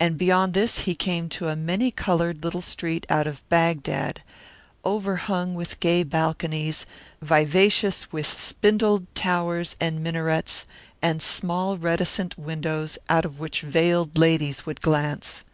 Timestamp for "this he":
0.54-0.94